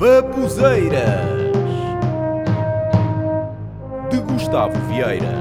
[0.00, 1.28] Babuzeiras
[4.10, 5.34] de Gustavo Vieira.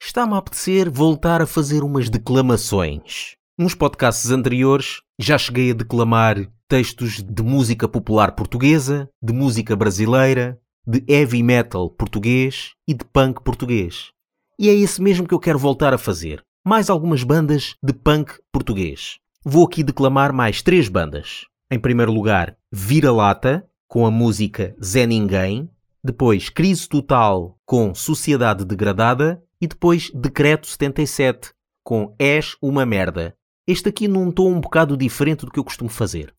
[0.00, 3.34] Está-me a apetecer voltar a fazer umas declamações.
[3.58, 10.60] Nos podcasts anteriores já cheguei a declamar textos de música popular portuguesa, de música brasileira,
[10.86, 14.12] de heavy metal português e de punk português.
[14.56, 16.44] E é esse mesmo que eu quero voltar a fazer.
[16.64, 19.16] Mais algumas bandas de punk português.
[19.44, 21.50] Vou aqui declamar mais três bandas.
[21.72, 25.70] Em primeiro lugar, Vira-Lata, com a música Zé Ninguém.
[26.04, 29.42] Depois, Crise Total, com Sociedade Degradada.
[29.58, 33.34] E depois, Decreto 77, com És uma Merda.
[33.66, 36.34] Este aqui num tom um bocado diferente do que eu costumo fazer.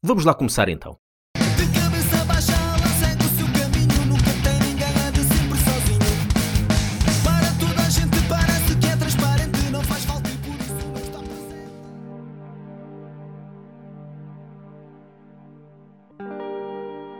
[0.00, 0.96] Vamos lá começar então.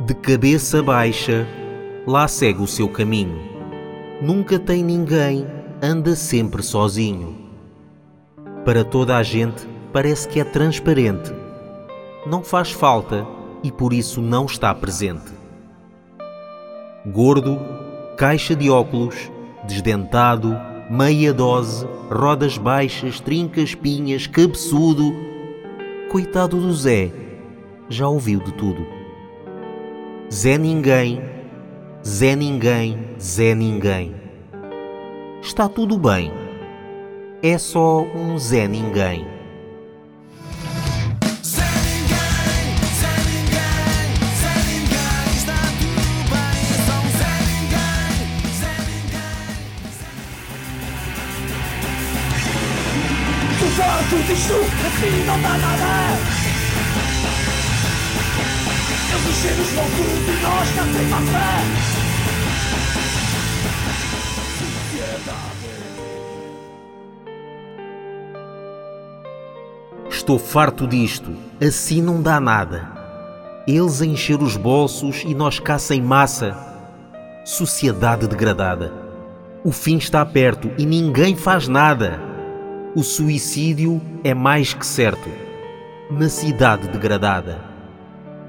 [0.00, 1.46] De cabeça baixa,
[2.04, 3.38] lá segue o seu caminho.
[4.20, 5.46] Nunca tem ninguém,
[5.80, 7.36] anda sempre sozinho.
[8.64, 11.32] Para toda a gente, parece que é transparente.
[12.26, 13.24] Não faz falta
[13.62, 15.32] e por isso não está presente.
[17.06, 17.56] Gordo,
[18.16, 19.30] caixa de óculos,
[19.64, 20.58] desdentado,
[20.90, 25.14] meia dose, rodas baixas, trincas, pinhas, cabeçudo.
[26.10, 27.12] Coitado do Zé,
[27.88, 29.03] já ouviu de tudo.
[30.32, 31.22] Zé Ninguém,
[32.04, 34.14] Zé Ninguém, Zé Ninguém.
[35.42, 36.32] Está tudo bem.
[37.42, 39.26] É só um Zé Ninguém.
[41.42, 42.18] Zé Ninguém,
[43.00, 45.36] Zé Ninguém, Zé Ninguém.
[45.36, 45.60] Está
[59.14, 62.04] Eles encheram os loucos e nós cá sem passa
[70.08, 71.30] Estou farto disto.
[71.64, 72.90] Assim não dá nada.
[73.68, 76.56] Eles a encher os bolsos e nós cá sem massa.
[77.44, 78.92] Sociedade degradada.
[79.62, 82.20] O fim está perto e ninguém faz nada.
[82.96, 85.28] O suicídio é mais que certo.
[86.10, 87.73] Na cidade degradada.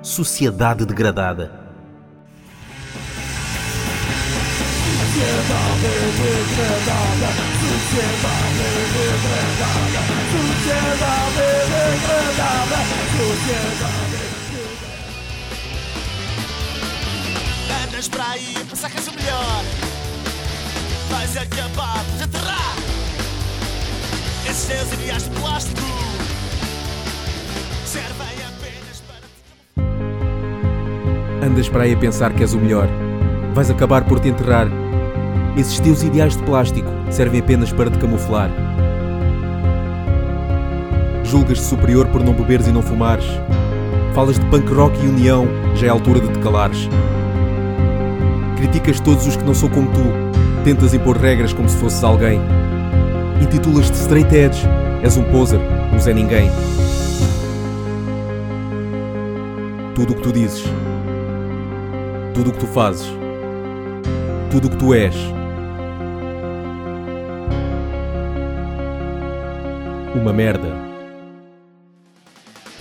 [0.05, 1.51] Sociedade degradada.
[17.83, 19.63] Andas para aí a que és o melhor.
[21.09, 22.75] Vais acabar por te enterrar.
[24.47, 26.04] Esses teus ideais de plástico
[31.45, 32.87] Andas para aí a pensar que és o melhor.
[33.53, 34.67] Vais acabar por te enterrar.
[35.55, 38.49] Esses teus ideais de plástico servem apenas para te camuflar.
[41.23, 43.25] Julgas-te superior por não beberes e não fumares.
[44.15, 46.89] Falas de punk rock e união, já é a altura de te calares.
[48.57, 50.63] Criticas todos os que não são como tu.
[50.63, 52.41] Tentas impor regras como se fosses alguém.
[53.39, 54.67] Intitulas-te straight edge.
[55.03, 55.59] És um poser,
[55.93, 56.49] um Zé Ninguém.
[59.93, 60.65] Tudo o que tu dizes,
[62.35, 63.07] tudo o que tu fazes,
[64.51, 65.15] tudo o que tu és.
[70.13, 70.67] Uma merda.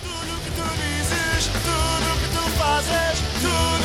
[0.01, 3.84] Tudo o que tu dizes, tudo o que tu fazes, tudo